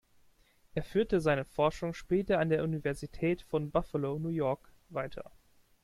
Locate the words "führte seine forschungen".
0.81-1.93